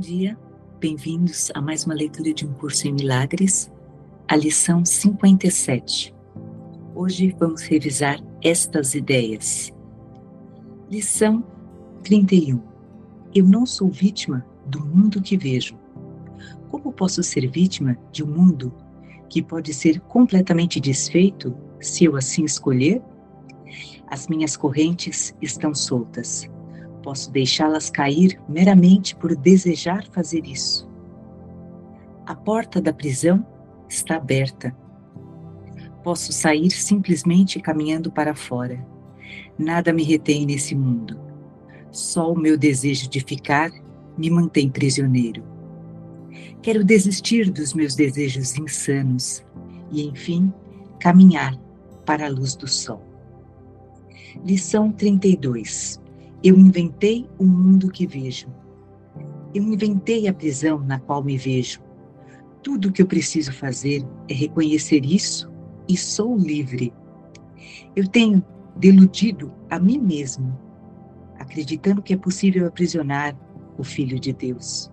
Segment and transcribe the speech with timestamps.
[0.00, 0.34] Dia,
[0.78, 3.70] bem-vindos a mais uma leitura de um curso em milagres,
[4.26, 6.14] a lição 57.
[6.94, 9.70] Hoje vamos revisar estas ideias.
[10.90, 11.44] Lição
[12.02, 12.62] 31.
[13.34, 15.78] Eu não sou vítima do mundo que vejo.
[16.70, 18.72] Como posso ser vítima de um mundo
[19.28, 23.02] que pode ser completamente desfeito se eu assim escolher?
[24.06, 26.48] As minhas correntes estão soltas
[27.02, 30.88] Posso deixá-las cair meramente por desejar fazer isso.
[32.26, 33.44] A porta da prisão
[33.88, 34.76] está aberta.
[36.04, 38.86] Posso sair simplesmente caminhando para fora.
[39.58, 41.18] Nada me retém nesse mundo.
[41.90, 43.70] Só o meu desejo de ficar
[44.16, 45.42] me mantém prisioneiro.
[46.62, 49.44] Quero desistir dos meus desejos insanos
[49.90, 50.52] e, enfim,
[51.00, 51.56] caminhar
[52.04, 53.02] para a luz do sol.
[54.44, 56.00] Lição 32
[56.42, 58.48] eu inventei o mundo que vejo.
[59.54, 61.82] Eu inventei a prisão na qual me vejo.
[62.62, 65.50] Tudo o que eu preciso fazer é reconhecer isso
[65.88, 66.92] e sou livre.
[67.94, 68.42] Eu tenho
[68.76, 70.58] deludido a mim mesmo,
[71.38, 73.36] acreditando que é possível aprisionar
[73.76, 74.90] o Filho de Deus.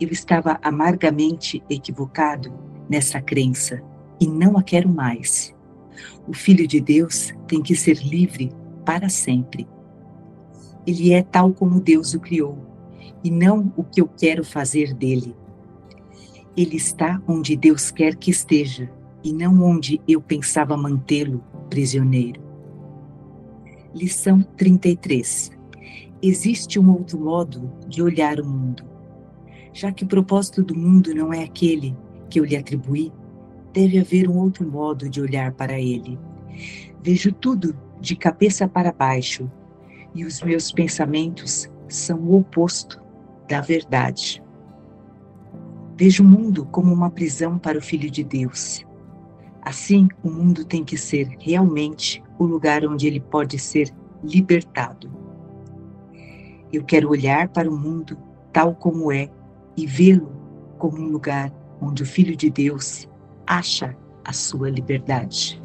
[0.00, 2.52] Eu estava amargamente equivocado
[2.88, 3.82] nessa crença
[4.20, 5.54] e não a quero mais.
[6.28, 8.52] O Filho de Deus tem que ser livre
[8.84, 9.66] para sempre.
[10.88, 12.56] Ele é tal como Deus o criou,
[13.22, 15.36] e não o que eu quero fazer dele.
[16.56, 18.90] Ele está onde Deus quer que esteja,
[19.22, 22.40] e não onde eu pensava mantê-lo prisioneiro.
[23.94, 25.50] Lição 33.
[26.22, 28.82] Existe um outro modo de olhar o mundo.
[29.74, 31.94] Já que o propósito do mundo não é aquele
[32.30, 33.12] que eu lhe atribuí,
[33.74, 36.18] deve haver um outro modo de olhar para ele.
[37.02, 39.50] Vejo tudo de cabeça para baixo
[40.18, 43.00] e os meus pensamentos são o oposto
[43.48, 44.42] da verdade.
[45.96, 48.84] Vejo o mundo como uma prisão para o Filho de Deus.
[49.62, 55.08] Assim, o mundo tem que ser realmente o lugar onde ele pode ser libertado.
[56.72, 58.18] Eu quero olhar para o mundo
[58.52, 59.30] tal como é
[59.76, 60.32] e vê-lo
[60.78, 63.08] como um lugar onde o Filho de Deus
[63.46, 65.62] acha a sua liberdade.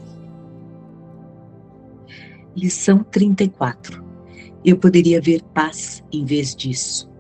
[2.56, 4.13] Lição 34
[4.66, 7.12] eu poderia ver paz em vez disso.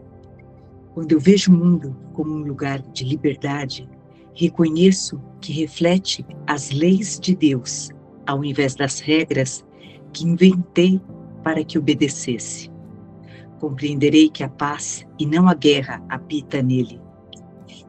[0.93, 3.89] Quando eu vejo o mundo como um lugar de liberdade,
[4.33, 7.89] reconheço que reflete as leis de Deus,
[8.25, 9.65] ao invés das regras
[10.13, 11.01] que inventei
[11.43, 12.71] para que obedecesse.
[13.59, 17.01] Compreenderei que a paz e não a guerra habita nele.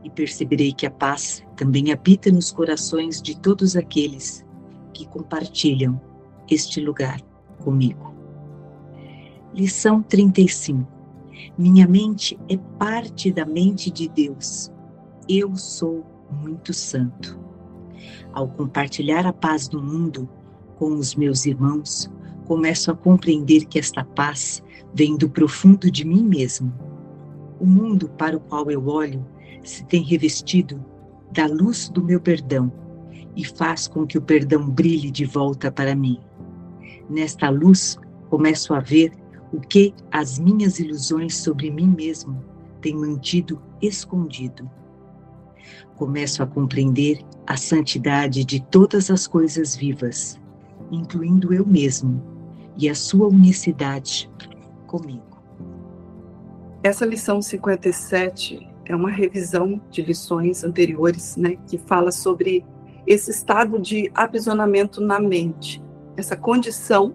[0.02, 4.44] E perceberei que a paz também habita nos corações de todos aqueles
[4.92, 6.00] que compartilham
[6.48, 7.20] este lugar
[7.58, 8.13] comigo.
[9.54, 10.84] Lição 35.
[11.56, 14.72] Minha mente é parte da mente de Deus.
[15.28, 16.04] Eu sou
[16.42, 17.38] muito santo.
[18.32, 20.28] Ao compartilhar a paz do mundo
[20.76, 22.10] com os meus irmãos,
[22.46, 24.60] começo a compreender que esta paz
[24.92, 26.74] vem do profundo de mim mesmo.
[27.60, 29.24] O mundo para o qual eu olho
[29.62, 30.84] se tem revestido
[31.30, 32.72] da luz do meu perdão
[33.36, 36.18] e faz com que o perdão brilhe de volta para mim.
[37.08, 37.96] Nesta luz,
[38.28, 39.12] começo a ver
[39.54, 42.44] o que as minhas ilusões sobre mim mesmo
[42.80, 44.68] têm mantido escondido.
[45.94, 50.40] Começo a compreender a santidade de todas as coisas vivas,
[50.90, 52.20] incluindo eu mesmo,
[52.76, 54.28] e a sua unicidade
[54.88, 55.22] comigo.
[56.82, 62.66] Essa lição 57 é uma revisão de lições anteriores, né, que fala sobre
[63.06, 65.80] esse estado de aprisionamento na mente,
[66.16, 67.14] essa condição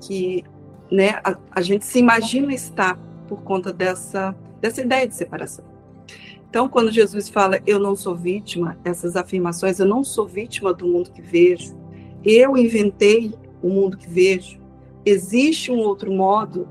[0.00, 0.44] que
[0.90, 5.64] né, a, a gente se imagina estar por conta dessa, dessa ideia de separação.
[6.48, 10.86] Então, quando Jesus fala, eu não sou vítima, essas afirmações, eu não sou vítima do
[10.86, 11.76] mundo que vejo,
[12.24, 14.60] eu inventei o mundo que vejo,
[15.04, 16.68] existe um outro modo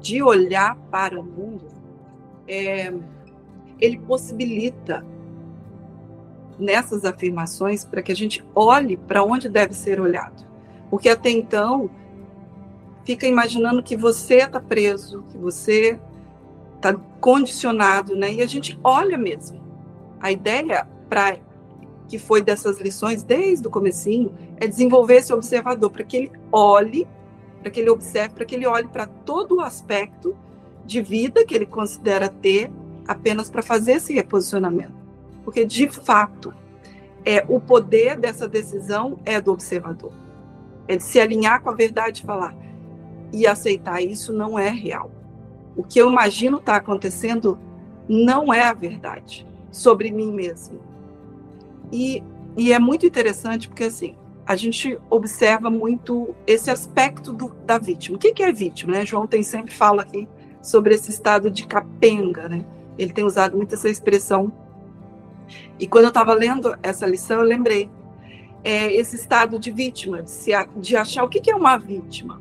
[0.00, 1.66] de olhar para o mundo,
[2.46, 2.92] é,
[3.80, 5.04] ele possibilita
[6.58, 10.46] nessas afirmações para que a gente olhe para onde deve ser olhado.
[10.90, 11.90] Porque até então
[13.08, 15.98] fica imaginando que você está preso, que você
[16.76, 18.34] está condicionado, né?
[18.34, 19.58] E a gente olha mesmo.
[20.20, 21.38] A ideia para
[22.06, 27.08] que foi dessas lições desde o comecinho é desenvolver esse observador para que ele olhe,
[27.62, 30.36] para que ele observe, para que ele olhe para todo o aspecto
[30.84, 32.70] de vida que ele considera ter
[33.06, 34.92] apenas para fazer esse reposicionamento.
[35.42, 36.52] Porque de fato,
[37.24, 40.12] é o poder dessa decisão é do observador.
[40.86, 42.67] É de se alinhar com a verdade e falar:
[43.32, 45.10] e aceitar isso não é real.
[45.76, 47.58] o que eu imagino está acontecendo
[48.08, 50.80] não é a verdade sobre mim mesmo.
[51.92, 52.22] E,
[52.56, 58.16] e é muito interessante porque, assim, a gente observa muito esse aspecto do, da vítima.
[58.16, 58.94] O que, que é vítima?
[58.94, 59.06] Né?
[59.06, 60.26] João tem sempre fala aqui
[60.62, 62.64] sobre esse estado de capenga, né?
[62.96, 64.52] Ele tem usado muito essa expressão.
[65.78, 67.88] E quando eu estava lendo essa lição, eu lembrei
[68.64, 72.40] é, esse estado de vítima, de, se, de achar o que, que é uma vítima.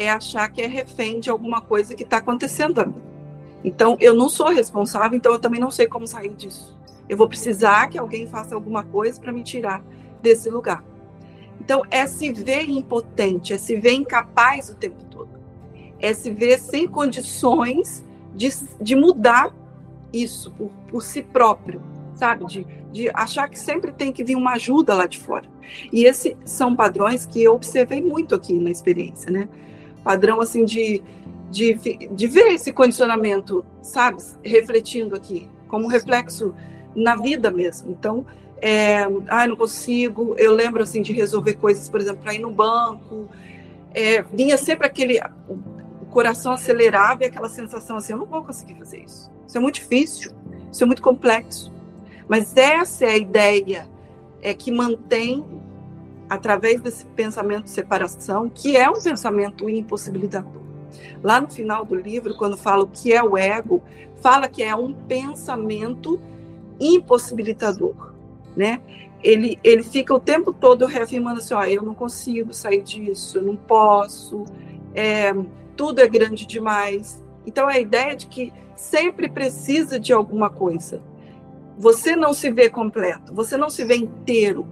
[0.00, 2.94] É achar que é refém de alguma coisa que está acontecendo.
[3.62, 6.74] Então, eu não sou responsável, então eu também não sei como sair disso.
[7.06, 9.82] Eu vou precisar que alguém faça alguma coisa para me tirar
[10.22, 10.82] desse lugar.
[11.60, 15.38] Então, é se ver impotente, é se ver incapaz o tempo todo.
[15.98, 18.02] É se ver sem condições
[18.34, 18.48] de,
[18.80, 19.54] de mudar
[20.10, 21.82] isso por, por si próprio,
[22.14, 22.46] sabe?
[22.46, 25.46] De, de achar que sempre tem que vir uma ajuda lá de fora.
[25.92, 29.46] E esses são padrões que eu observei muito aqui na experiência, né?
[30.02, 31.02] Padrão, assim, de,
[31.50, 31.74] de,
[32.10, 34.22] de ver esse condicionamento, sabe?
[34.42, 36.54] Refletindo aqui, como reflexo
[36.94, 37.90] na vida mesmo.
[37.90, 38.26] Então,
[38.60, 40.34] é, ah, não consigo.
[40.36, 43.28] Eu lembro assim de resolver coisas, por exemplo, para ir no banco.
[43.92, 48.74] É, vinha sempre aquele o coração acelerava e aquela sensação assim, eu não vou conseguir
[48.74, 49.30] fazer isso.
[49.46, 50.32] Isso é muito difícil,
[50.70, 51.72] isso é muito complexo.
[52.28, 53.88] Mas essa é a ideia
[54.42, 55.44] é que mantém
[56.30, 60.62] através desse pensamento de separação, que é um pensamento impossibilitador.
[61.22, 63.82] Lá no final do livro, quando fala o que é o ego,
[64.22, 66.20] fala que é um pensamento
[66.78, 68.14] impossibilitador,
[68.56, 68.80] né?
[69.22, 73.42] Ele, ele fica o tempo todo reafirmando assim, ó, eu não consigo sair disso, eu
[73.42, 74.44] não posso,
[74.94, 75.34] é,
[75.76, 77.22] tudo é grande demais.
[77.44, 81.02] Então, a ideia de que sempre precisa de alguma coisa.
[81.76, 84.66] Você não se vê completo, você não se vê inteiro.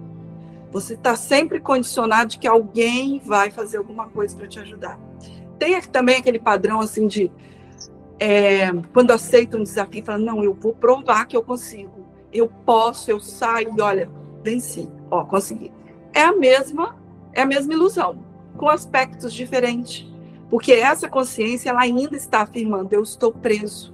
[0.71, 4.99] Você está sempre condicionado de que alguém vai fazer alguma coisa para te ajudar.
[5.57, 7.31] Tem também aquele padrão assim de
[8.19, 12.05] é, quando aceita um desafio, fala, não, eu vou provar que eu consigo.
[12.31, 14.09] Eu posso, eu saio e olha,
[14.43, 15.71] venci, ó, consegui.
[16.13, 16.97] É a mesma,
[17.33, 18.23] é a mesma ilusão,
[18.57, 20.07] com aspectos diferentes.
[20.49, 23.93] Porque essa consciência ela ainda está afirmando, eu estou preso.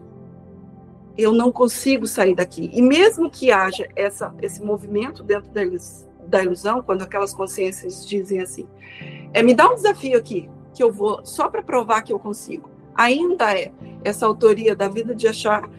[1.18, 2.70] Eu não consigo sair daqui.
[2.74, 8.42] E mesmo que haja essa, esse movimento dentro deles, da ilusão, quando aquelas consciências dizem
[8.42, 8.68] assim,
[9.34, 12.70] é me dá um desafio aqui, que eu vou só para provar que eu consigo.
[12.96, 13.72] Ainda é
[14.04, 15.70] essa autoria da vida de achar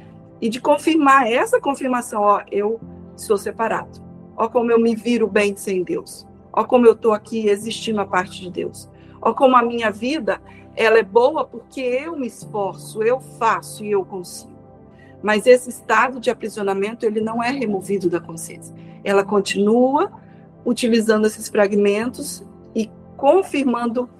[0.40, 2.80] e de confirmar essa confirmação, ó, eu
[3.16, 4.04] sou separado.
[4.36, 6.26] Ó como eu me viro bem sem Deus.
[6.52, 8.88] Ó como eu estou aqui existindo a parte de Deus.
[9.20, 10.40] Ó como a minha vida,
[10.74, 14.56] ela é boa porque eu me esforço, eu faço e eu consigo.
[15.22, 18.74] Mas esse estado de aprisionamento, ele não é removido da consciência.
[19.02, 20.12] Ela continua
[20.66, 24.10] utilizando esses fragmentos e confirmando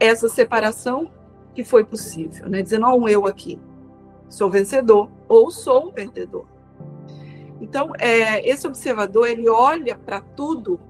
[0.00, 1.10] essa separação
[1.54, 2.62] que foi possível, né?
[2.62, 3.60] Dizendo, ó, um eu aqui,
[4.28, 6.46] sou vencedor ou sou um perdedor.
[7.60, 10.80] Então, é, esse observador, ele olha para tudo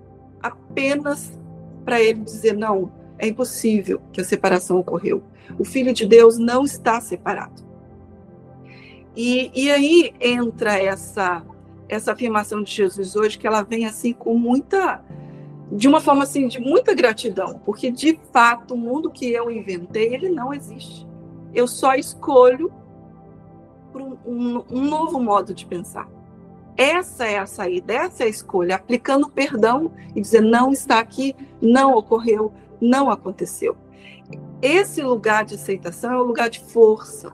[0.40, 1.38] apenas
[1.84, 5.22] para ele dizer, não, é impossível que a separação ocorreu.
[5.58, 7.62] O Filho de Deus não está separado.
[9.16, 11.44] E, e aí entra essa,
[11.88, 15.02] essa afirmação de Jesus hoje, que ela vem assim com muita
[15.72, 20.14] de uma forma assim de muita gratidão, porque de fato o mundo que eu inventei
[20.14, 21.06] ele não existe.
[21.54, 22.72] Eu só escolho
[24.26, 26.08] um, um, novo modo de pensar.
[26.76, 31.34] Essa é a saída, essa é a escolha, aplicando perdão e dizer não está aqui,
[31.62, 33.76] não ocorreu, não aconteceu.
[34.60, 37.32] Esse lugar de aceitação é um lugar de força.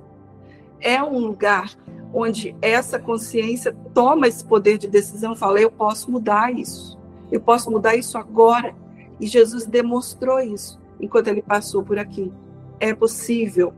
[0.81, 1.75] É um lugar
[2.13, 7.01] onde essa consciência toma esse poder de decisão fala: eu posso mudar isso
[7.31, 8.75] eu posso mudar isso agora.
[9.21, 12.33] E Jesus demonstrou isso enquanto ele passou por aqui.
[12.79, 13.73] É possível.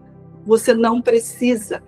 [0.44, 1.82] Você não precisa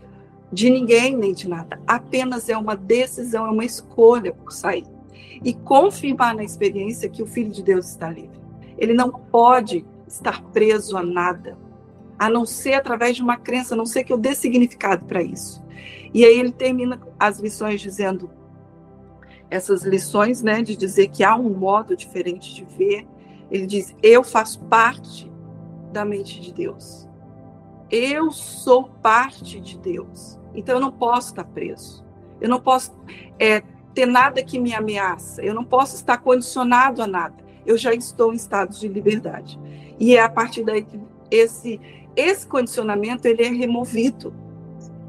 [0.52, 1.80] de ninguém nem de nada.
[1.86, 4.86] Apenas é uma decisão, é uma escolha por sair.
[5.42, 8.40] E confirmar na experiência que o Filho de Deus está livre.
[8.76, 11.56] Ele não pode estar preso a nada,
[12.18, 15.22] a não ser através de uma crença, a não ser que eu dê significado para
[15.22, 15.62] isso.
[16.14, 18.30] E aí ele termina as lições dizendo:
[19.50, 23.06] essas lições, né, de dizer que há um modo diferente de ver.
[23.50, 25.30] Ele diz: Eu faço parte
[25.92, 27.09] da mente de Deus.
[27.90, 30.38] Eu sou parte de Deus.
[30.54, 32.04] Então eu não posso estar preso.
[32.40, 32.97] Eu não posso
[33.38, 35.42] é, ter nada que me ameaça.
[35.42, 37.37] Eu não posso estar condicionado a nada.
[37.66, 39.59] Eu já estou em estado de liberdade.
[39.99, 41.80] E é a partir daí que esse
[42.16, 44.33] esse condicionamento ele é removido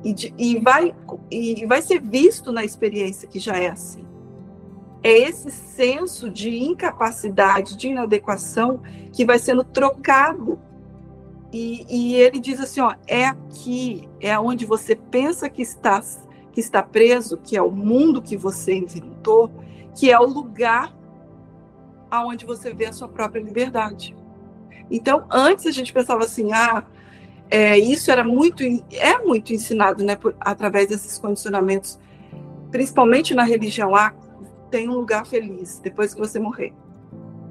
[0.05, 0.95] e, e vai
[1.29, 4.05] e vai ser visto na experiência que já é assim
[5.05, 8.81] é esse senso de incapacidade, de inadequação,
[9.13, 10.59] que vai sendo trocado
[11.53, 16.01] E, e, ele diz assim, ó, é aqui, é onde você pensa que está,
[16.51, 19.51] que está preso, que é o mundo que você inventou,
[19.95, 20.91] que é o lugar
[22.09, 24.15] aonde você vê a sua própria liberdade.
[24.89, 26.83] Então, antes a gente pensava assim, ah,
[27.49, 31.99] é, isso era muito, é muito ensinado, né, por, através desses condicionamentos,
[32.71, 33.95] principalmente na religião.
[33.95, 34.13] Ah,
[34.69, 36.73] tem um lugar feliz depois que você morrer.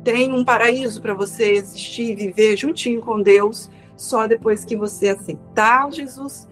[0.02, 5.08] Tem um paraíso para você existir e viver juntinho com Deus só depois que você
[5.08, 6.48] aceitar Jesus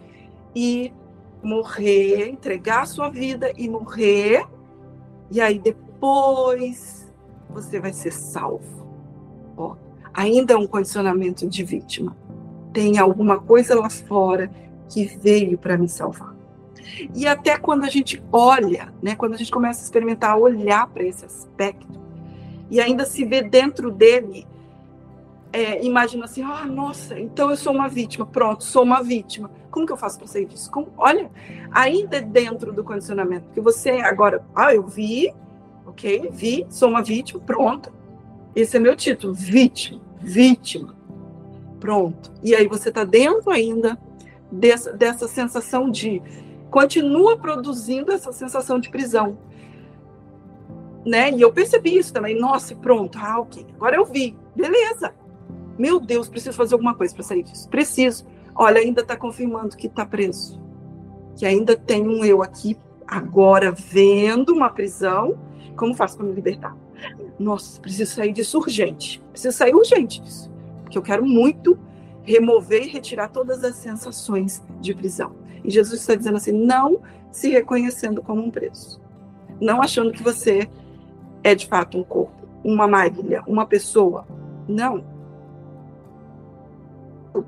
[0.54, 0.92] e
[1.42, 4.46] morrer, entregar a sua vida e morrer.
[5.30, 7.12] E aí depois
[7.50, 8.86] você vai ser salvo.
[9.56, 9.76] Ó,
[10.14, 12.16] ainda é um condicionamento de vítima.
[12.72, 14.50] Tem alguma coisa lá fora
[14.88, 16.34] que veio para me salvar.
[17.14, 21.02] E até quando a gente olha, né, quando a gente começa a experimentar, olhar para
[21.04, 22.00] esse aspecto,
[22.70, 24.46] e ainda se vê dentro dele,
[25.52, 29.50] é, imagina assim, ah, nossa, então eu sou uma vítima, pronto, sou uma vítima.
[29.70, 30.70] Como que eu faço para sair disso?
[30.70, 30.88] Como?
[30.96, 31.30] Olha,
[31.70, 35.32] ainda dentro do condicionamento, porque você agora, ah, eu vi,
[35.86, 37.92] ok, vi, sou uma vítima, pronto.
[38.54, 40.94] Esse é meu título, vítima, vítima,
[41.82, 42.32] pronto.
[42.44, 43.98] E aí você está dentro ainda
[44.52, 46.22] dessa, dessa sensação de
[46.70, 49.36] continua produzindo essa sensação de prisão.
[51.04, 51.32] Né?
[51.32, 52.38] E eu percebi isso também.
[52.38, 53.66] Nossa, pronto, ah, ok.
[53.74, 54.36] Agora eu vi.
[54.54, 55.12] Beleza.
[55.76, 57.68] Meu Deus, preciso fazer alguma coisa para sair disso.
[57.68, 58.24] Preciso.
[58.54, 60.62] Olha, ainda está confirmando que está preso.
[61.36, 65.36] Que ainda tem um eu aqui agora vendo uma prisão.
[65.76, 66.76] Como faço para me libertar?
[67.40, 69.20] Nossa, preciso sair disso urgente.
[69.32, 70.51] Preciso sair urgente disso.
[70.92, 71.78] Porque eu quero muito
[72.22, 75.34] remover e retirar todas as sensações de prisão.
[75.64, 79.00] E Jesus está dizendo assim: não se reconhecendo como um preso,
[79.58, 80.68] não achando que você
[81.42, 84.26] é de fato um corpo, uma Marília, uma pessoa.
[84.68, 85.02] Não.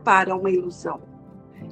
[0.03, 1.01] Para uma ilusão.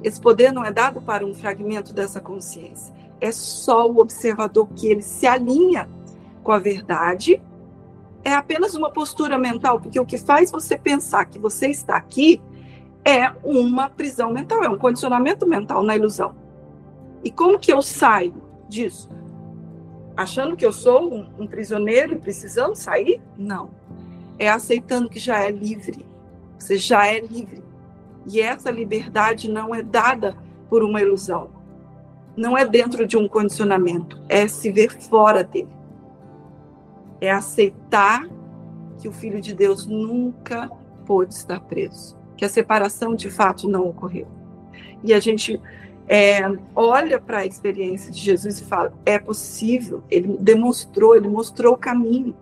[0.03, 2.93] Esse poder não é dado para um fragmento dessa consciência.
[3.19, 5.89] É só o observador que ele se alinha
[6.43, 7.41] com a verdade.
[8.23, 12.41] É apenas uma postura mental, porque o que faz você pensar que você está aqui
[13.03, 16.33] é uma prisão mental, é um condicionamento mental na ilusão.
[17.23, 18.33] E como que eu saio
[18.69, 19.09] disso?
[20.15, 23.21] Achando que eu sou um, um prisioneiro e precisando sair?
[23.37, 23.71] Não.
[24.37, 26.05] É aceitando que já é livre.
[26.57, 27.63] Você já é livre.
[28.25, 30.37] E essa liberdade não é dada
[30.69, 31.49] por uma ilusão.
[32.37, 34.21] Não é dentro de um condicionamento.
[34.29, 35.69] É se ver fora dele.
[37.23, 38.27] É aceitar
[38.99, 40.69] que o Filho de Deus nunca
[41.05, 44.27] pôde estar preso que a separação de fato não ocorreu.
[45.01, 45.61] E a gente
[46.07, 46.41] é,
[46.75, 50.03] olha para a experiência de Jesus e fala: é possível.
[50.11, 52.35] Ele demonstrou, ele mostrou o caminho.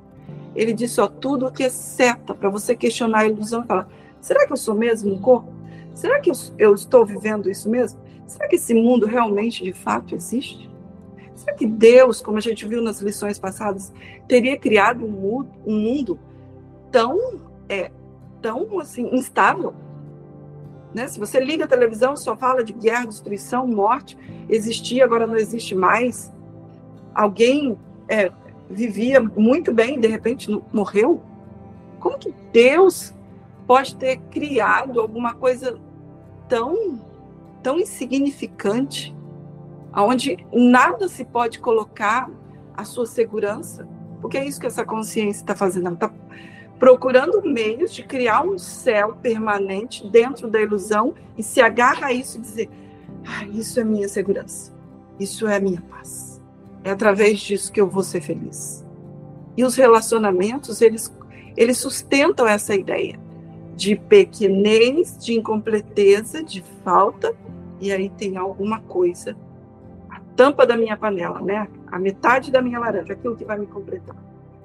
[0.56, 3.88] Ele disse: ó, tudo o que é seta para você questionar a ilusão e falar:
[4.20, 5.54] será que eu sou mesmo um corpo?
[5.94, 8.00] Será que eu, eu estou vivendo isso mesmo?
[8.26, 10.71] Será que esse mundo realmente de fato existe?
[11.42, 13.92] Será que Deus, como a gente viu nas lições passadas,
[14.28, 16.20] teria criado um mundo, um mundo
[16.92, 17.90] tão é,
[18.42, 19.74] tão assim instável.
[20.94, 21.08] Né?
[21.08, 24.18] Se você liga a televisão, só fala de guerra, destruição, morte.
[24.48, 26.32] Existia, agora não existe mais.
[27.16, 28.32] Alguém é,
[28.70, 31.24] vivia muito bem, de repente morreu.
[32.00, 33.16] Como que Deus
[33.66, 35.80] pode ter criado alguma coisa
[36.48, 37.00] tão,
[37.64, 39.16] tão insignificante,
[39.92, 42.30] aonde nada se pode colocar
[42.76, 43.88] a sua segurança?
[44.22, 45.94] Porque é isso que essa consciência está fazendo.
[45.94, 46.12] Está
[46.80, 52.38] procurando meios de criar um céu permanente dentro da ilusão e se agarra a isso
[52.38, 52.70] e dizer:
[53.26, 54.74] ah, isso é minha segurança,
[55.20, 56.42] isso é minha paz.
[56.84, 58.86] É através disso que eu vou ser feliz.
[59.56, 61.14] E os relacionamentos, eles,
[61.56, 63.20] eles sustentam essa ideia
[63.76, 67.34] de pequenez, de incompleteza, de falta,
[67.80, 69.36] e aí tem alguma coisa,
[70.36, 71.68] tampa da minha panela, né?
[71.88, 74.16] A metade da minha laranja, aquilo que vai me completar.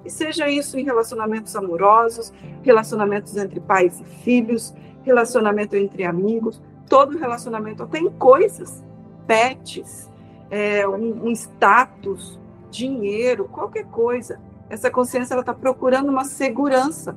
[0.04, 2.32] E seja isso em relacionamentos amorosos,
[2.62, 8.84] relacionamentos entre pais e filhos, relacionamento entre amigos, todo relacionamento, até em coisas,
[9.26, 10.10] pets,
[10.50, 12.38] é, um, um, status,
[12.70, 14.40] dinheiro, qualquer coisa.
[14.68, 17.16] Essa consciência ela está procurando uma segurança,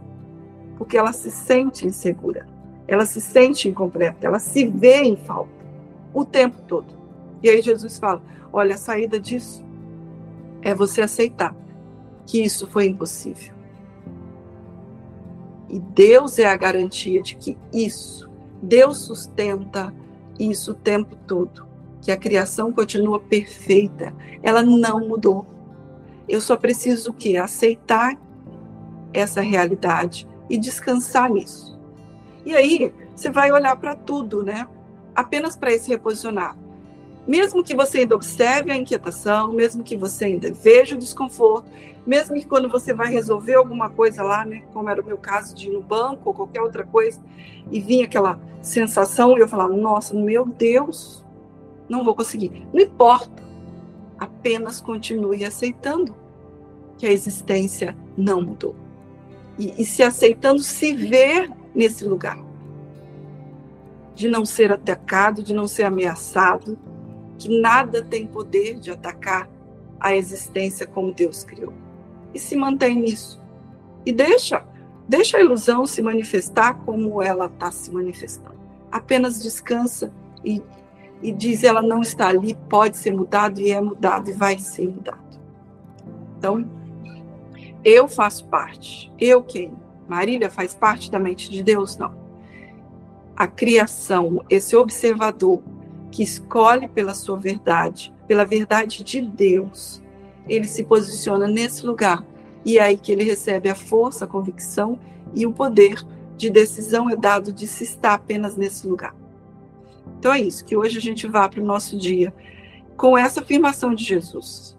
[0.78, 2.48] porque ela se sente insegura,
[2.88, 5.52] ela se sente incompleta, ela se vê em falta
[6.14, 6.99] o tempo todo.
[7.42, 9.66] E aí Jesus fala: olha, a saída disso
[10.62, 11.56] é você aceitar
[12.26, 13.54] que isso foi impossível.
[15.70, 18.30] E Deus é a garantia de que isso,
[18.62, 19.94] Deus sustenta
[20.40, 21.68] isso o tempo todo,
[22.02, 25.46] que a criação continua perfeita, ela não mudou.
[26.28, 27.38] Eu só preciso o quê?
[27.38, 28.18] Aceitar
[29.14, 31.80] essa realidade e descansar nisso.
[32.46, 34.68] E aí, você vai olhar para tudo, né?
[35.16, 36.58] Apenas para esse reposicionar.
[37.30, 41.70] Mesmo que você ainda observe a inquietação, mesmo que você ainda veja o desconforto,
[42.04, 45.54] mesmo que quando você vai resolver alguma coisa lá, né, como era o meu caso
[45.54, 47.22] de ir no banco ou qualquer outra coisa,
[47.70, 51.24] e vinha aquela sensação e eu falava, nossa, meu Deus,
[51.88, 52.66] não vou conseguir.
[52.74, 53.44] Não importa,
[54.18, 56.16] apenas continue aceitando
[56.98, 58.76] que a existência não mudou.
[59.56, 62.40] E, e se aceitando se ver nesse lugar.
[64.16, 66.76] De não ser atacado, de não ser ameaçado,
[67.40, 69.50] que nada tem poder de atacar
[69.98, 71.74] a existência como Deus criou.
[72.34, 73.42] E se mantém nisso.
[74.06, 74.64] E deixa,
[75.08, 78.60] deixa a ilusão se manifestar como ela está se manifestando.
[78.92, 80.62] Apenas descansa e,
[81.22, 84.88] e diz ela não está ali, pode ser mudado e é mudado e vai ser
[84.88, 85.40] mudado.
[86.38, 86.70] Então,
[87.84, 89.12] eu faço parte.
[89.18, 89.74] Eu quem?
[90.08, 91.98] Marília faz parte da mente de Deus?
[91.98, 92.14] Não.
[93.36, 95.62] A criação, esse observador
[96.12, 100.02] que escolhe pela sua verdade, pela verdade de Deus,
[100.48, 102.26] ele se posiciona nesse lugar.
[102.66, 105.00] E é aí que ele recebe a força, a convicção
[105.34, 106.04] e o poder
[106.36, 109.16] de decisão é dado de se estar apenas nesse lugar.
[110.18, 112.34] Então é isso, que hoje a gente vá para o nosso dia
[112.98, 114.78] com essa afirmação de Jesus.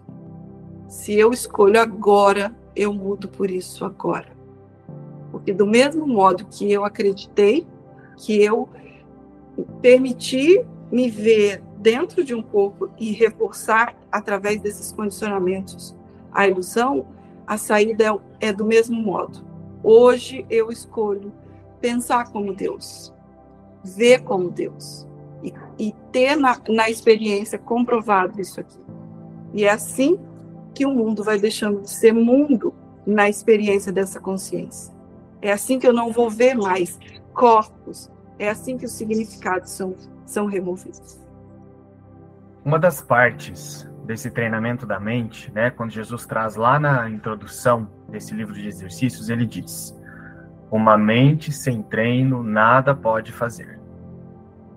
[0.87, 4.27] Se eu escolho agora, eu mudo por isso agora.
[5.31, 7.65] Porque do mesmo modo que eu acreditei,
[8.17, 8.69] que eu
[9.81, 15.95] permiti me ver dentro de um corpo e reforçar através desses condicionamentos
[16.31, 17.07] a ilusão,
[17.47, 19.43] a saída é, do mesmo modo.
[19.83, 21.33] Hoje eu escolho
[21.79, 23.13] pensar como Deus,
[23.83, 25.07] ver como Deus
[25.43, 28.79] e, e ter na, na experiência comprovado isso aqui.
[29.53, 30.19] E é assim
[30.73, 32.73] que o mundo vai deixando de ser mundo
[33.05, 34.93] na experiência dessa consciência.
[35.41, 36.99] É assim que eu não vou ver mais
[37.33, 38.09] corpos.
[38.37, 39.95] É assim que os significados são,
[40.31, 41.19] são removidos.
[42.63, 48.33] Uma das partes desse treinamento da mente, né, quando Jesus traz lá na introdução desse
[48.33, 49.97] livro de exercícios, ele diz:
[50.71, 53.79] Uma mente sem treino nada pode fazer.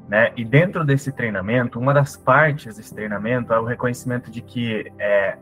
[0.08, 0.32] Né?
[0.36, 5.38] E dentro desse treinamento, uma das partes desse treinamento é o reconhecimento de que é,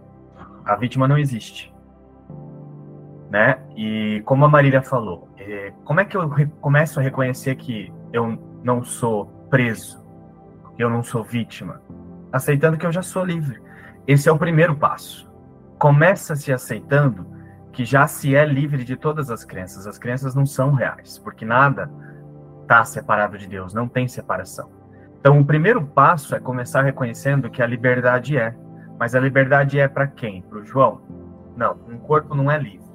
[0.65, 1.73] a vítima não existe.
[3.29, 3.59] Né?
[3.77, 8.39] E como a Marília falou, é, como é que eu começo a reconhecer que eu
[8.63, 10.02] não sou preso,
[10.79, 11.81] eu não sou vítima?
[12.33, 13.61] Aceitando que eu já sou livre.
[14.07, 15.31] Esse é o primeiro passo.
[15.79, 17.27] Começa se aceitando
[17.73, 19.87] que já se é livre de todas as crenças.
[19.87, 21.91] As crenças não são reais, porque nada
[22.63, 24.71] está separado de Deus, não tem separação.
[25.21, 28.55] Então, o primeiro passo é começar reconhecendo que a liberdade é.
[28.99, 30.43] Mas a liberdade é para quem?
[30.43, 31.01] Para o João?
[31.57, 32.87] Não, um corpo não é livre.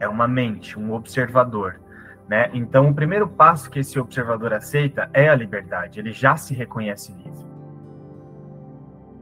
[0.00, 1.80] É uma mente, um observador.
[2.28, 2.50] Né?
[2.52, 5.98] Então, o primeiro passo que esse observador aceita é a liberdade.
[5.98, 7.48] Ele já se reconhece livre.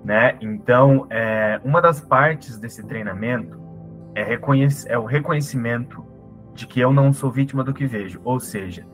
[0.04, 0.36] Né?
[0.40, 3.60] Então, é, uma das partes desse treinamento
[4.14, 4.22] é,
[4.86, 6.04] é o reconhecimento
[6.52, 8.20] de que eu não sou vítima do que vejo.
[8.24, 8.84] Ou seja,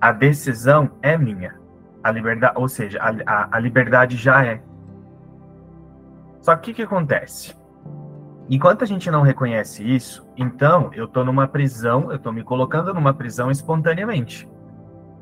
[0.00, 1.58] a decisão é minha.
[2.02, 4.62] A liberdade, ou seja, a, a, a liberdade já é.
[6.40, 7.54] Só que o que acontece?
[8.48, 12.94] Enquanto a gente não reconhece isso, então eu estou numa prisão, eu estou me colocando
[12.94, 14.48] numa prisão espontaneamente.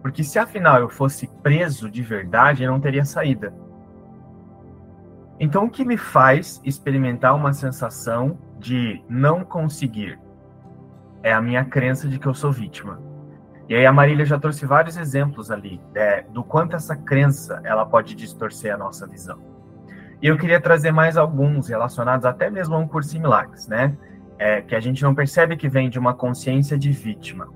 [0.02, 3.52] Porque se afinal eu fosse preso de verdade, eu não teria saída.
[5.40, 10.18] Então o que me faz experimentar uma sensação de não conseguir
[11.22, 13.00] é a minha crença de que eu sou vítima.
[13.68, 17.84] E aí a Marília já trouxe vários exemplos ali é, do quanto essa crença ela
[17.84, 19.40] pode distorcer a nossa visão.
[20.20, 23.96] E eu queria trazer mais alguns relacionados até mesmo a um curso em milagres, né?
[24.38, 27.48] É, que a gente não percebe que vem de uma consciência de vítima.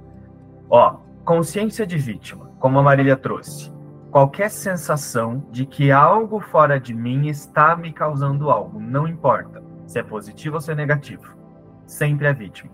[0.69, 3.73] Ó, consciência de vítima, como a Marília trouxe.
[4.11, 9.99] Qualquer sensação de que algo fora de mim está me causando algo, não importa se
[9.99, 11.37] é positivo ou se é negativo.
[11.87, 12.73] Sempre é vítima.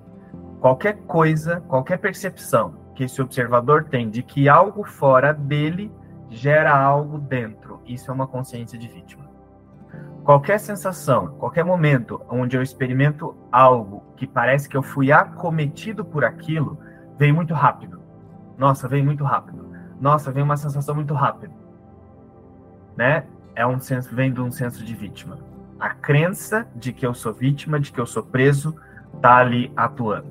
[0.61, 5.93] Qualquer coisa, qualquer percepção que esse observador tem de que algo fora dele
[6.31, 7.81] gera algo dentro.
[7.87, 9.29] Isso é uma consciência de vítima.
[10.27, 16.25] Qualquer sensação, qualquer momento onde eu experimento algo que parece que eu fui acometido por
[16.25, 16.81] aquilo,
[17.17, 18.03] vem muito rápido.
[18.59, 19.71] Nossa, vem muito rápido.
[20.01, 21.55] Nossa, vem uma sensação muito rápida.
[22.97, 23.25] Né?
[23.55, 25.39] É um senso, vem de um senso de vítima.
[25.79, 28.75] A crença de que eu sou vítima, de que eu sou preso,
[29.23, 30.27] tá ali atuando.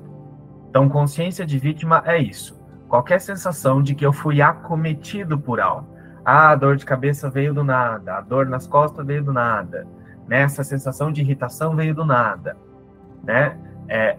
[0.68, 2.60] Então, consciência de vítima é isso.
[2.86, 5.95] Qualquer sensação de que eu fui acometido por algo.
[6.28, 9.86] Ah, a dor de cabeça veio do nada, a dor nas costas veio do nada,
[10.26, 10.42] né?
[10.42, 12.56] Essa sensação de irritação veio do nada,
[13.22, 13.56] né?
[13.88, 14.18] É,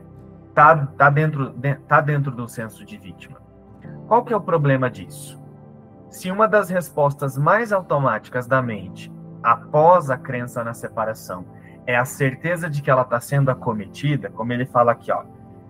[0.56, 1.54] tá, tá, dentro,
[1.86, 3.38] tá dentro do senso de vítima.
[4.08, 5.38] Qual que é o problema disso?
[6.10, 9.12] se uma das respostas mais automáticas da mente,
[9.44, 11.46] após a crença na separação,
[11.86, 15.24] é a certeza de que ela está sendo acometida, como ele fala aqui, ó,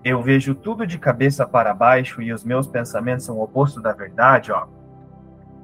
[0.04, 3.92] eu vejo tudo de cabeça para baixo e os meus pensamentos são o oposto da
[3.92, 4.68] verdade, ó.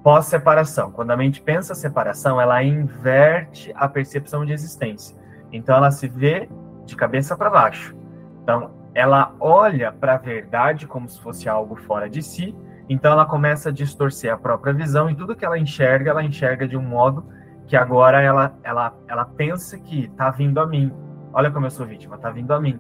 [0.03, 5.17] Pós-separação, quando a mente pensa separação, ela inverte a percepção de existência.
[5.51, 6.49] Então ela se vê
[6.85, 7.95] de cabeça para baixo.
[8.41, 12.55] Então ela olha para a verdade como se fosse algo fora de si.
[12.89, 16.67] Então ela começa a distorcer a própria visão e tudo que ela enxerga, ela enxerga
[16.67, 17.25] de um modo
[17.65, 20.91] que agora ela ela ela pensa que está vindo a mim.
[21.31, 22.79] Olha como eu sou vítima, está vindo a mim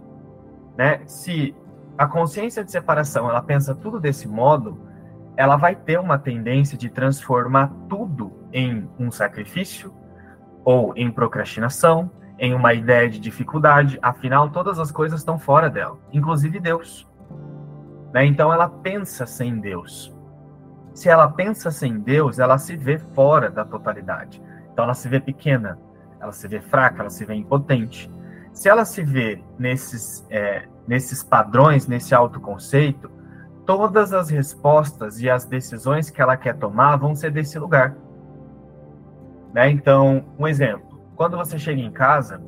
[0.77, 1.01] né?
[1.05, 1.55] Se
[1.97, 4.79] a consciência de separação ela pensa tudo desse modo,
[5.35, 9.93] ela vai ter uma tendência de transformar tudo em um sacrifício
[10.63, 13.97] ou em procrastinação, em uma ideia de dificuldade.
[14.01, 17.07] Afinal, todas as coisas estão fora dela, inclusive Deus.
[18.13, 18.25] Né?
[18.25, 20.15] Então, ela pensa sem Deus.
[20.93, 24.41] Se ela pensa sem Deus, ela se vê fora da totalidade.
[24.71, 25.79] Então, ela se vê pequena,
[26.19, 28.09] ela se vê fraca, ela se vê impotente.
[28.53, 33.09] Se ela se vê nesses, é, nesses padrões, nesse autoconceito,
[33.65, 37.95] todas as respostas e as decisões que ela quer tomar vão ser desse lugar.
[39.53, 39.69] Né?
[39.69, 42.41] Então, um exemplo: quando você chega em casa,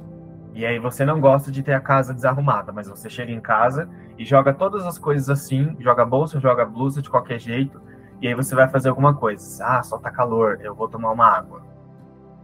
[0.53, 3.89] e aí você não gosta de ter a casa desarrumada, mas você chega em casa
[4.17, 7.81] e joga todas as coisas assim, joga bolsa, joga blusa de qualquer jeito,
[8.21, 9.63] e aí você vai fazer alguma coisa.
[9.65, 11.61] Ah, só tá calor, eu vou tomar uma água.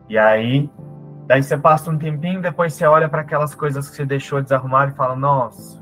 [0.10, 0.70] E aí
[1.32, 4.90] Daí você passa um tempinho, depois você olha para aquelas coisas que você deixou desarrumar
[4.90, 5.82] e fala: Nossa,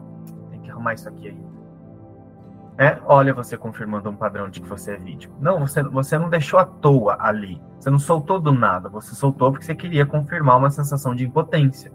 [0.51, 1.48] tem que arrumar isso aqui ainda.
[2.79, 5.35] É, olha você confirmando um padrão de que você é vítima.
[5.41, 7.61] Não, você, você não deixou à toa ali.
[7.77, 8.87] Você não soltou do nada.
[8.87, 11.91] Você soltou porque você queria confirmar uma sensação de impotência,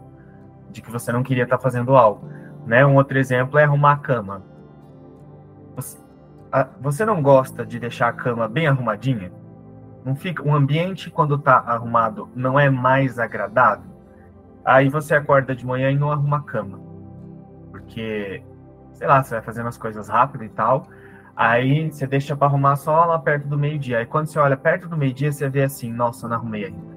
[0.69, 2.29] de que você não queria estar fazendo algo.
[2.67, 2.85] Né?
[2.85, 4.43] Um outro exemplo é arrumar a cama.
[5.75, 5.97] Você,
[6.51, 9.31] a, você não gosta de deixar a cama bem arrumadinha?
[10.05, 13.89] Não fica, o ambiente quando está arrumado não é mais agradável.
[14.63, 16.79] Aí você acorda de manhã e não arruma a cama.
[17.71, 18.43] Porque,
[18.95, 20.87] sei lá, você vai fazendo as coisas rápido e tal.
[21.35, 23.99] Aí você deixa para arrumar só lá perto do meio-dia.
[23.99, 26.95] Aí quando você olha perto do meio-dia, você vê assim, nossa, não arrumei ainda.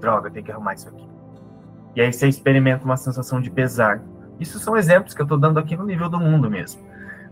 [0.00, 1.08] Droga, tem que arrumar isso aqui.
[1.96, 4.02] E aí você experimenta uma sensação de pesar.
[4.38, 6.82] Isso são exemplos que eu estou dando aqui no nível do mundo mesmo.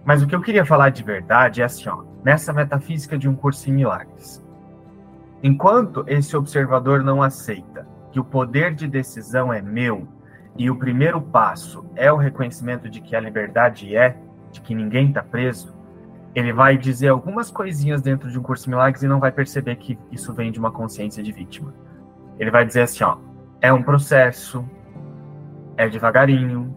[0.04, 3.34] Mas o que eu queria falar de verdade é assim, ó, nessa metafísica de um
[3.34, 4.42] curso em milagres.
[5.42, 10.08] Enquanto esse observador não aceita que o poder de decisão é meu
[10.58, 14.18] e o primeiro passo é o reconhecimento de que a liberdade é,
[14.50, 15.72] de que ninguém está preso,
[16.34, 19.76] ele vai dizer algumas coisinhas dentro de um curso de milagres e não vai perceber
[19.76, 21.72] que isso vem de uma consciência de vítima.
[22.40, 23.18] Ele vai dizer assim, ó,
[23.60, 24.68] é um processo,
[25.76, 26.76] é devagarinho,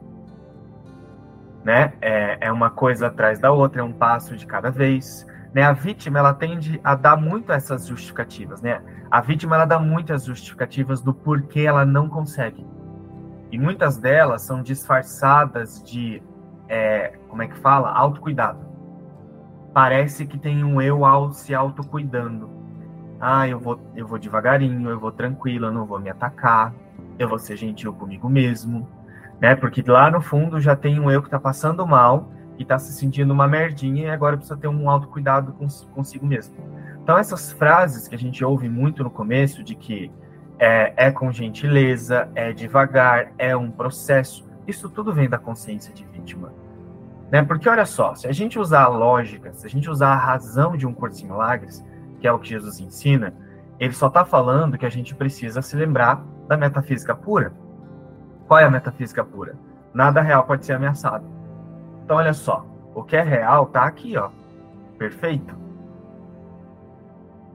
[1.64, 1.94] né?
[2.02, 5.26] É, é uma coisa atrás da outra, é um passo de cada vez.
[5.54, 8.82] Né, a vítima ela tende a dar muito essas justificativas, né?
[9.10, 12.66] A vítima ela dá muitas justificativas do porquê ela não consegue.
[13.52, 16.24] E muitas delas são disfarçadas de,
[16.70, 17.92] é, como é que fala?
[17.92, 18.60] Autocuidado.
[19.74, 22.50] Parece que tem um eu ao se autocuidando.
[23.20, 26.74] Ah, eu vou, eu vou devagarinho, eu vou tranquilo, eu não vou me atacar,
[27.20, 28.88] eu vou ser gentil comigo mesmo,
[29.40, 29.56] né?
[29.56, 32.94] Porque lá no fundo já tem um eu que está passando mal e está se
[32.94, 36.56] sentindo uma merdinha e agora precisa ter um autocuidado cons consigo mesmo.
[37.04, 40.12] Então, essas frases que a gente ouve muito no começo, de que
[40.62, 46.06] é, é com gentileza, é devagar, é um processo, isso tudo vem da consciência de
[46.06, 46.54] vítima.
[47.32, 47.42] Né?
[47.42, 50.78] Porque olha só, se a gente usar a lógica, se a gente usar a razão
[50.78, 51.84] de um curso em milagres,
[52.20, 53.34] que é o que Jesus ensina,
[53.80, 57.52] ele só está falando que a gente precisa se lembrar da metafísica pura.
[58.48, 59.56] Qual é a metafísica pura?
[59.92, 61.26] Nada real pode ser ameaçado.
[62.06, 64.30] Então, olha só, o que é real tá aqui, ó.
[65.00, 65.56] Perfeito?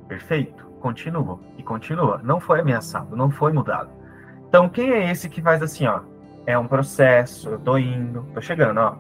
[0.09, 0.65] Perfeito.
[0.81, 2.21] Continua e continua.
[2.23, 3.91] Não foi ameaçado, não foi mudado.
[4.49, 6.01] Então, quem é esse que faz assim, ó?
[6.47, 8.97] É um processo, eu tô indo, tô chegando, ó.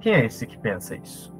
[0.00, 1.34] Quem é esse que pensa isso?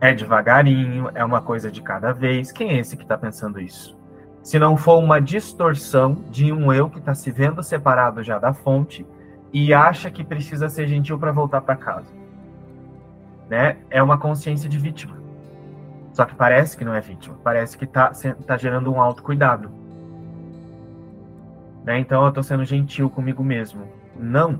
[0.00, 2.52] É devagarinho, é uma coisa de cada vez.
[2.52, 3.98] Quem é esse que está pensando isso?
[4.42, 8.52] Se não for uma distorção de um eu que está se vendo separado já da
[8.52, 9.04] fonte
[9.52, 12.18] e acha que precisa ser gentil para voltar para casa
[13.48, 15.17] né, é uma consciência de vítima.
[16.18, 18.10] Só que parece que não é vítima, parece que está
[18.44, 19.70] tá gerando um autocuidado.
[21.84, 22.00] Né?
[22.00, 23.84] Então eu estou sendo gentil comigo mesmo.
[24.18, 24.58] Não.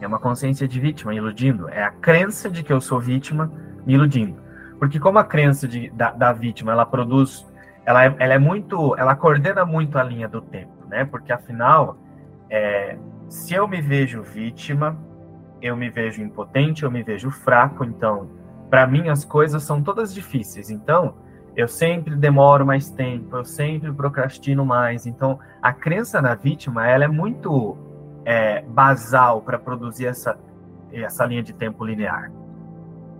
[0.00, 1.68] É uma consciência de vítima iludindo.
[1.68, 3.50] É a crença de que eu sou vítima
[3.84, 4.40] me iludindo.
[4.78, 7.44] Porque como a crença de, da, da vítima ela produz,
[7.84, 11.04] ela é, ela é muito, ela coordena muito a linha do tempo, né?
[11.04, 11.98] Porque afinal,
[12.48, 12.96] é,
[13.28, 14.96] se eu me vejo vítima,
[15.60, 18.43] eu me vejo impotente, eu me vejo fraco, então,
[18.74, 20.68] para mim as coisas são todas difíceis.
[20.68, 21.14] Então,
[21.54, 25.06] eu sempre demoro mais tempo, eu sempre procrastino mais.
[25.06, 27.78] Então, a crença na vítima, ela é muito
[28.24, 30.36] é, basal para produzir essa,
[30.92, 32.32] essa linha de tempo linear.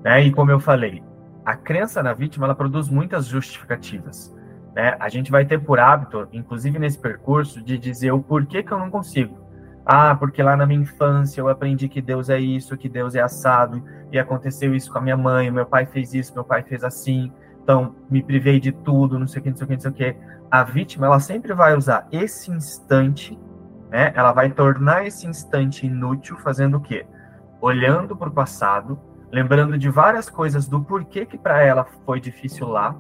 [0.03, 0.25] Né?
[0.25, 1.05] E como eu falei,
[1.47, 4.37] a crença na vítima, ela produz muitas justificativas.
[4.75, 4.97] Né?
[4.99, 8.79] A gente vai ter por hábito, inclusive nesse percurso, de dizer o porquê que eu
[8.81, 9.39] não consigo.
[9.87, 13.21] Ah, porque lá na minha infância eu aprendi que Deus é isso, que Deus é
[13.21, 13.85] assado,
[14.17, 17.33] e aconteceu isso com a minha mãe, meu pai fez isso, meu pai fez assim,
[17.63, 19.91] então me privei de tudo, não sei o que, não sei o que, não sei
[19.91, 20.17] o que.
[20.51, 23.39] A vítima, ela sempre vai usar esse instante,
[23.91, 24.13] né?
[24.15, 27.07] Ela vai tornar esse instante inútil fazendo o quê?
[27.61, 29.01] Olhando para o passado,
[29.33, 32.95] lembrando de várias coisas do porquê que para ela foi difícil lá,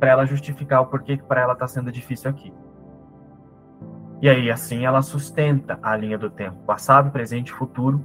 [0.00, 2.52] para ela justificar o porquê que para ela está sendo difícil aqui.
[4.22, 8.02] E aí, assim, ela sustenta a linha do tempo, passado, presente futuro,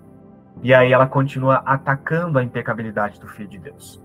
[0.62, 4.02] e aí ela continua atacando a impecabilidade do Filho de Deus.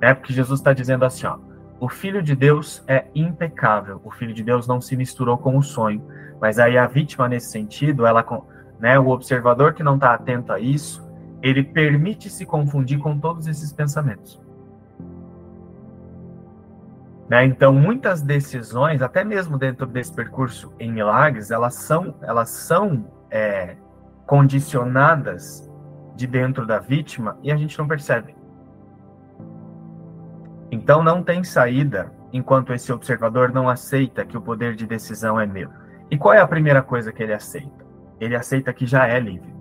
[0.00, 1.38] É porque Jesus está dizendo assim, ó,
[1.80, 5.62] o Filho de Deus é impecável, o Filho de Deus não se misturou com o
[5.62, 6.04] sonho,
[6.40, 8.24] mas aí a vítima nesse sentido, ela,
[8.78, 11.04] né, o observador que não está atento a isso,
[11.42, 14.40] ele permite se confundir com todos esses pensamentos.
[17.28, 17.44] Né?
[17.46, 23.76] Então, muitas decisões, até mesmo dentro desse percurso em milagres, elas são, elas são é,
[24.26, 25.71] condicionadas
[26.14, 28.34] de dentro da vítima e a gente não percebe.
[30.70, 35.46] Então, não tem saída enquanto esse observador não aceita que o poder de decisão é
[35.46, 35.70] meu.
[36.10, 37.84] E qual é a primeira coisa que ele aceita?
[38.20, 39.52] Ele aceita que já é livre.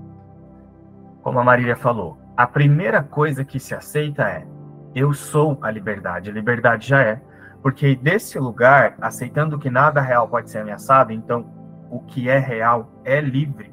[1.22, 4.48] Como a Marília falou, a primeira coisa que se aceita é:
[4.96, 6.30] eu sou a liberdade.
[6.30, 7.22] A liberdade já é
[7.62, 11.46] porque desse lugar, aceitando que nada real pode ser ameaçado, então
[11.92, 13.72] o que é real é livre.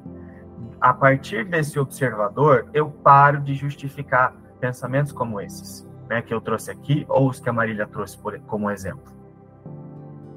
[0.80, 6.70] A partir desse observador, eu paro de justificar pensamentos como esses, né, que eu trouxe
[6.70, 9.12] aqui, ou os que a Marília trouxe por, como exemplo,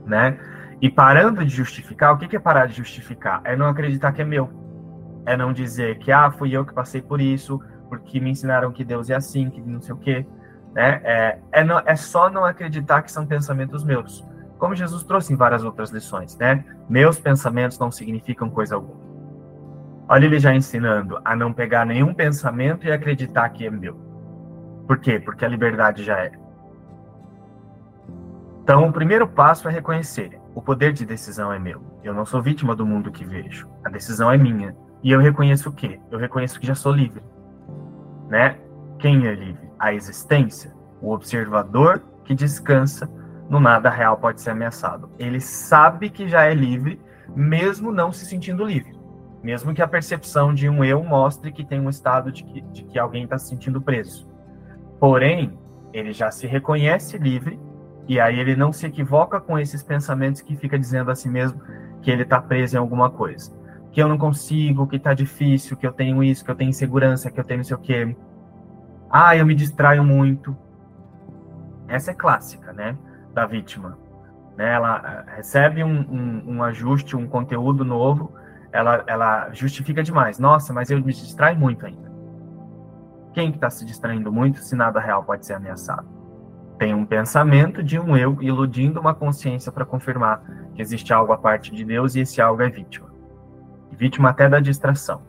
[0.06, 0.39] né?
[0.82, 3.39] E parando de justificar, o que é parar de justificar?
[3.43, 4.49] É não acreditar que é meu.
[5.27, 8.84] É não dizer que, ah, fui eu que passei por isso, porque me ensinaram que
[8.84, 10.25] Deus é assim, que não sei o quê.
[10.73, 11.01] Né?
[11.04, 14.25] É, é, não, é só não acreditar que são pensamentos meus.
[14.58, 16.65] Como Jesus trouxe em várias outras lições, né?
[16.89, 19.11] Meus pensamentos não significam coisa alguma.
[20.12, 23.95] Olha ele já ensinando a não pegar nenhum pensamento e acreditar que é meu.
[24.86, 25.17] Por quê?
[25.17, 26.34] Porque a liberdade já é.
[28.62, 31.82] Então, o primeiro passo é reconhecer: o poder de decisão é meu.
[32.04, 33.69] Eu não sou vítima do mundo que vejo.
[33.86, 34.76] A decisão é minha.
[35.02, 35.97] E eu reconheço o quê?
[36.12, 37.24] Eu reconheço que já sou livre.
[38.28, 38.58] Né?
[39.00, 39.69] Quem é livre?
[39.80, 40.74] A existência.
[41.02, 43.10] O observador que descansa
[43.50, 45.10] no nada real pode ser ameaçado.
[45.17, 47.00] Ele sabe que já é livre,
[47.34, 49.00] mesmo não se sentindo livre.
[49.43, 52.84] Mesmo que a percepção de um eu mostre que tem um estado de que, de
[52.84, 54.30] que alguém está se sentindo preso.
[54.99, 55.58] Porém,
[55.91, 57.60] ele já se reconhece livre
[58.08, 61.62] e aí ele não se equivoca com esses pensamentos que fica dizendo a si mesmo
[62.01, 63.51] que ele está preso em alguma coisa.
[63.91, 67.32] Que eu não consigo, que está difícil, que eu tenho isso, que eu tenho insegurança,
[67.32, 68.15] que eu tenho não sei o quê.
[69.10, 70.56] Ah, eu me distraio muito.
[71.88, 72.97] Essa é clássica, né?
[73.34, 73.97] Da vítima.
[74.56, 74.73] Né?
[74.73, 78.34] Ela eh, recebe um, um, um ajuste, um conteúdo novo,
[78.71, 80.39] ela, ela justifica demais.
[80.39, 82.12] Nossa, mas eu me distraio muito ainda.
[83.34, 86.07] Quem que está se distraindo muito se nada real pode ser ameaçado?
[86.77, 90.41] Tem um pensamento de um eu iludindo uma consciência para confirmar
[90.73, 93.10] que existe algo à parte de Deus e esse algo é vítima.
[93.91, 95.21] Vítima até da distração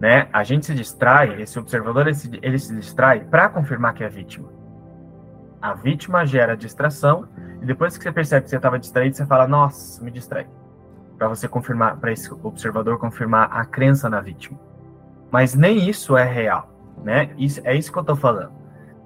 [0.00, 0.28] né?
[0.32, 4.08] A gente se distrai, esse observador ele se, ele se distrai para confirmar que é
[4.08, 4.48] vítima.
[5.60, 7.28] A vítima gera distração
[7.60, 10.48] e depois que você percebe que você estava distraído, você fala: "Nossa, me distrai".
[11.20, 14.58] Para você confirmar, para esse observador confirmar a crença na vítima.
[15.30, 16.72] Mas nem isso é real,
[17.04, 17.28] né?
[17.36, 18.52] Isso é isso que eu estou falando.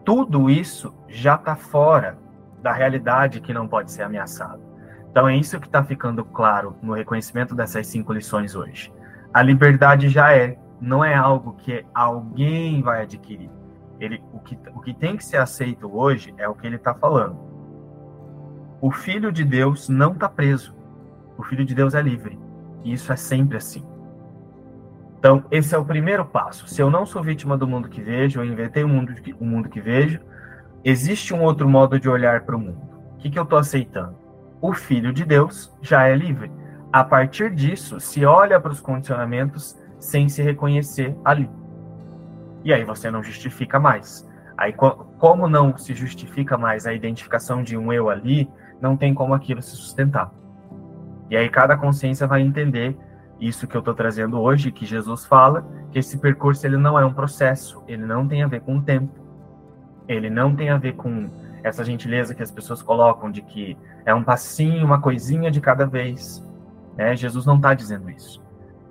[0.05, 2.17] Tudo isso já está fora
[2.63, 4.61] da realidade que não pode ser ameaçado.
[5.11, 8.95] Então é isso que está ficando claro no reconhecimento dessas cinco lições hoje.
[9.33, 13.51] A liberdade já é, não é algo que alguém vai adquirir.
[13.99, 16.95] Ele, o, que, o que tem que ser aceito hoje é o que ele está
[16.95, 17.37] falando.
[18.81, 20.84] O Filho de Deus não está preso.
[21.37, 22.39] O Filho de Deus é livre.
[22.85, 23.85] E isso é sempre assim.
[25.19, 26.69] Então, esse é o primeiro passo.
[26.69, 29.71] Se eu não sou vítima do mundo que vejo, eu inventei o mundo, o mundo
[29.71, 30.21] que vejo,
[30.85, 32.79] existe um outro modo de olhar para o mundo.
[33.15, 34.17] O que, que eu estou aceitando?
[34.61, 36.53] O Filho de Deus já é livre.
[36.93, 41.51] A partir disso, se olha para os condicionamentos sem se reconhecer ali.
[42.63, 44.29] E aí você não justifica mais.
[44.57, 48.49] Aí, como não se justifica mais a identificação de um eu ali,
[48.81, 50.31] não tem como aquilo se sustentar.
[51.31, 52.97] E aí cada consciência vai entender
[53.41, 57.05] isso que eu estou trazendo hoje, que Jesus fala, que esse percurso ele não é
[57.05, 59.13] um processo, ele não tem a ver com o tempo,
[60.09, 61.31] ele não tem a ver com
[61.63, 65.87] essa gentileza que as pessoas colocam de que é um passinho, uma coisinha de cada
[65.87, 66.47] vez.
[66.97, 67.17] Né?
[67.17, 68.43] Jesus não está dizendo isso.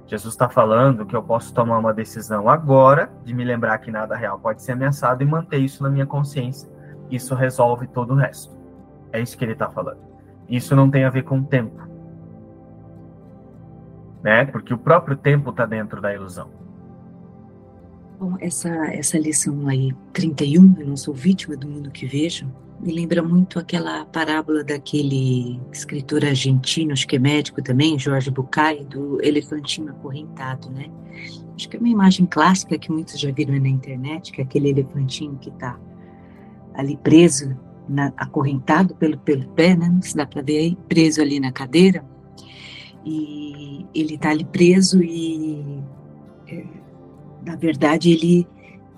[0.08, 4.16] Jesus está falando que eu posso tomar uma decisão agora de me lembrar que nada
[4.16, 6.70] real pode ser ameaçado e manter isso na minha consciência.
[7.10, 8.56] Isso resolve todo o resto.
[9.12, 10.02] É isso que ele está falando.
[10.50, 11.93] Isso não tem a ver com o tempo.
[14.24, 14.46] Né?
[14.46, 16.50] Porque o próprio tempo está dentro da ilusão.
[18.20, 22.48] Bom, essa, essa lição aí, 31, eu não sou vítima do mundo que vejo,
[22.80, 28.84] me lembra muito aquela parábola daquele escritor argentino, acho que é médico também, Jorge Bucay,
[28.86, 30.88] do elefantinho acorrentado, né?
[31.56, 34.70] Acho que é uma imagem clássica que muitos já viram na internet, que é aquele
[34.70, 35.80] elefantinho que está
[36.74, 37.58] ali preso,
[37.88, 39.88] na, acorrentado pelo, pelo pé, né?
[39.88, 42.04] Não se dá para ver aí, preso ali na cadeira.
[43.06, 45.82] E ele está ali preso e
[46.48, 46.66] é,
[47.46, 48.48] na verdade, ele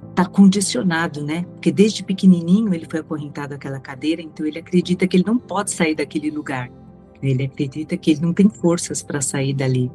[0.09, 1.43] está condicionado, né?
[1.53, 5.71] Porque desde pequenininho ele foi acorrentado àquela cadeira, então ele acredita que ele não pode
[5.71, 6.71] sair daquele lugar.
[7.21, 9.91] Ele acredita que ele não tem forças para sair dali.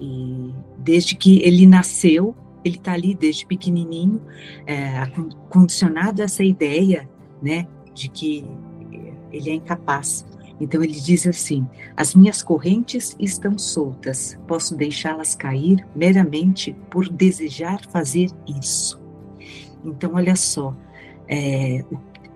[0.00, 2.34] E desde que ele nasceu,
[2.64, 4.20] ele está ali desde pequenininho,
[4.66, 5.06] é,
[5.48, 7.08] condicionado a essa ideia,
[7.42, 8.44] né, de que
[9.32, 10.24] ele é incapaz.
[10.60, 11.66] Então ele diz assim:
[11.96, 19.00] As minhas correntes estão soltas, posso deixá-las cair meramente por desejar fazer isso.
[19.84, 20.74] Então, olha só,
[21.28, 21.84] é,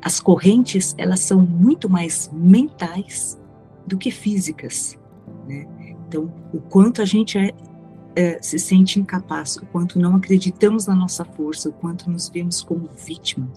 [0.02, 3.38] as correntes elas são muito mais mentais
[3.86, 4.98] do que físicas.
[5.48, 5.66] Né?
[6.06, 7.52] Então, o quanto a gente é,
[8.14, 12.62] é, se sente incapaz, o quanto não acreditamos na nossa força, o quanto nos vemos
[12.62, 13.48] como vítima,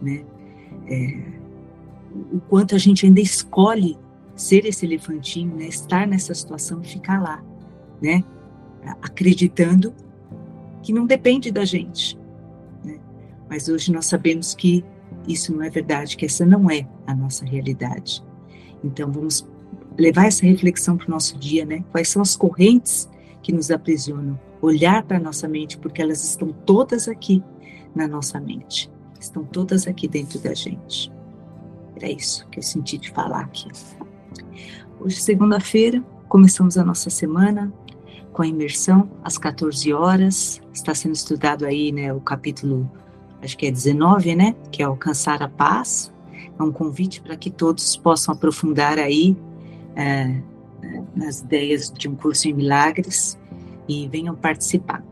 [0.00, 0.24] né?
[0.86, 1.43] É,
[2.32, 3.98] o quanto a gente ainda escolhe
[4.36, 5.66] ser esse elefantinho, né?
[5.66, 7.42] estar nessa situação e ficar lá,
[8.00, 8.24] né?
[9.02, 9.94] acreditando
[10.82, 12.18] que não depende da gente.
[12.84, 12.98] Né?
[13.48, 14.84] Mas hoje nós sabemos que
[15.26, 18.22] isso não é verdade, que essa não é a nossa realidade.
[18.82, 19.46] Então vamos
[19.96, 21.84] levar essa reflexão para o nosso dia, né?
[21.90, 23.08] Quais são as correntes
[23.42, 24.38] que nos aprisionam?
[24.60, 27.42] Olhar para a nossa mente, porque elas estão todas aqui
[27.94, 31.12] na nossa mente, estão todas aqui dentro da gente.
[31.96, 33.68] Era isso que eu senti de falar aqui.
[35.00, 37.72] Hoje, segunda-feira, começamos a nossa semana
[38.32, 40.60] com a imersão às 14 horas.
[40.72, 42.90] Está sendo estudado aí, né, o capítulo,
[43.42, 46.12] acho que é 19, né, que é alcançar a paz.
[46.58, 49.36] É um convite para que todos possam aprofundar aí
[49.96, 50.40] é,
[51.14, 53.38] nas ideias de um curso em milagres
[53.88, 55.02] e venham participar.